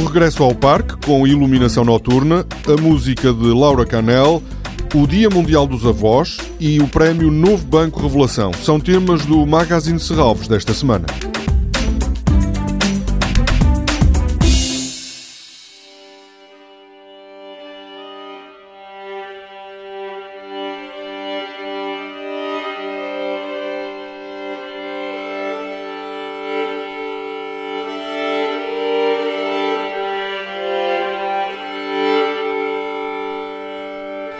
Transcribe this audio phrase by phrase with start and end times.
[0.00, 4.42] regresso ao parque com iluminação noturna, a música de Laura Canel,
[4.94, 9.98] o Dia Mundial dos Avós e o Prémio Novo Banco Revelação são temas do Magazine
[9.98, 11.06] Serralves desta semana.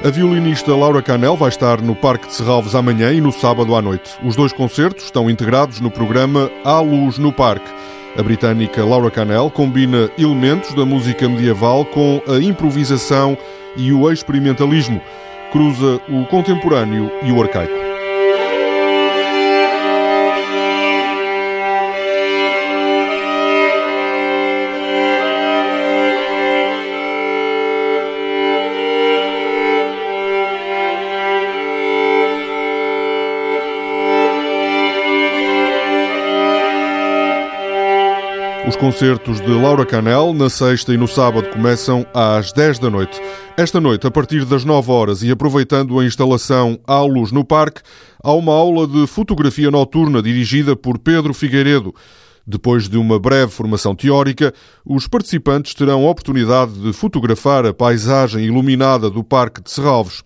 [0.04, 3.80] A violinista Laura Canel vai estar no Parque de Serralves amanhã e no sábado à
[3.80, 4.18] noite.
[4.24, 7.70] Os dois concertos estão integrados no programa À Luz no Parque.
[8.18, 13.38] A britânica Laura Canel combina elementos da música medieval com a improvisação
[13.76, 15.00] e o experimentalismo.
[15.52, 17.81] Cruza o contemporâneo e o arcaico.
[38.66, 43.20] Os concertos de Laura Canel, na sexta e no sábado, começam às 10 da noite.
[43.56, 47.82] Esta noite, a partir das 9 horas e aproveitando a instalação à luz no parque,
[48.22, 51.92] há uma aula de fotografia noturna dirigida por Pedro Figueiredo.
[52.46, 54.54] Depois de uma breve formação teórica,
[54.86, 60.22] os participantes terão a oportunidade de fotografar a paisagem iluminada do Parque de Serralves.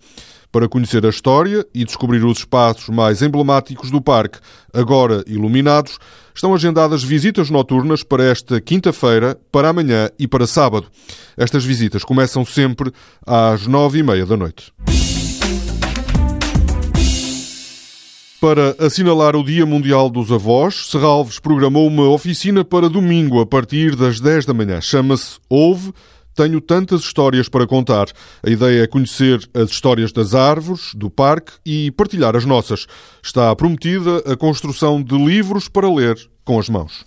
[0.57, 4.39] Para conhecer a história e descobrir os espaços mais emblemáticos do parque,
[4.73, 5.99] agora iluminados,
[6.33, 10.87] estão agendadas visitas noturnas para esta quinta-feira, para amanhã e para sábado.
[11.37, 12.91] Estas visitas começam sempre
[13.23, 14.73] às nove e meia da noite.
[18.41, 23.95] Para assinalar o Dia Mundial dos Avós, Serralves programou uma oficina para domingo a partir
[23.95, 24.81] das 10 da manhã.
[24.81, 25.93] Chama-se Ouve
[26.37, 28.05] tenho tantas histórias para contar.
[28.43, 32.85] A ideia é conhecer as histórias das árvores, do parque e partilhar as nossas.
[33.23, 36.15] Está prometida a construção de livros para ler
[36.45, 37.05] com as mãos.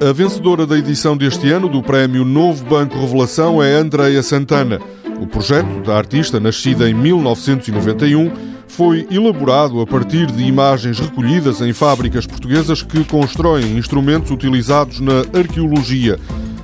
[0.00, 4.78] A vencedora da edição deste ano do Prémio Novo Banco Revelação é Andreia Santana.
[5.20, 8.47] O projeto da artista, nascida em 1991,
[8.78, 15.24] foi elaborado a partir de imagens recolhidas em fábricas portuguesas que constroem instrumentos utilizados na
[15.36, 16.16] arqueologia.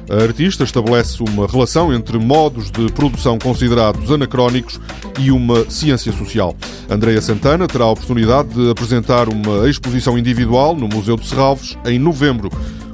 [0.09, 4.81] A artista estabelece uma relação entre modos de produção considerados anacrónicos
[5.19, 6.55] e uma ciência social.
[6.89, 11.99] Andreia Santana terá a oportunidade de apresentar uma exposição individual no Museu de Serralves em
[11.99, 12.49] novembro.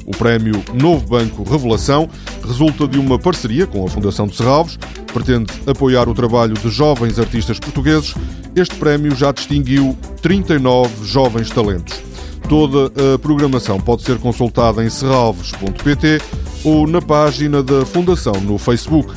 [0.07, 2.09] O prémio Novo Banco Revelação
[2.43, 4.79] resulta de uma parceria com a Fundação de Serralves,
[5.13, 8.15] pretende apoiar o trabalho de jovens artistas portugueses.
[8.55, 12.01] Este prémio já distinguiu 39 jovens talentos.
[12.49, 16.21] Toda a programação pode ser consultada em serralves.pt
[16.65, 19.15] ou na página da Fundação no Facebook.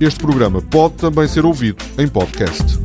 [0.00, 2.83] Este programa pode também ser ouvido em podcast.